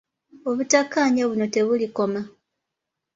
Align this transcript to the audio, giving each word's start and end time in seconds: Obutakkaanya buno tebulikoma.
Obutakkaanya 0.49 1.23
buno 1.29 1.45
tebulikoma. 1.53 2.21